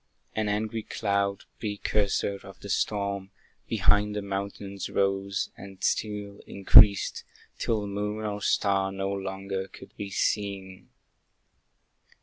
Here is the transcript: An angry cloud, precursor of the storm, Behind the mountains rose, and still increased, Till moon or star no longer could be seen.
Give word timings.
An 0.35 0.49
angry 0.49 0.81
cloud, 0.81 1.43
precursor 1.59 2.39
of 2.41 2.59
the 2.61 2.69
storm, 2.69 3.29
Behind 3.67 4.15
the 4.15 4.23
mountains 4.23 4.89
rose, 4.89 5.51
and 5.55 5.83
still 5.83 6.39
increased, 6.47 7.23
Till 7.59 7.85
moon 7.85 8.25
or 8.25 8.41
star 8.41 8.91
no 8.91 9.11
longer 9.11 9.67
could 9.67 9.95
be 9.97 10.09
seen. 10.09 10.89